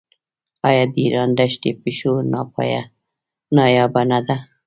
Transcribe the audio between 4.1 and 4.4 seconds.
نه ده؟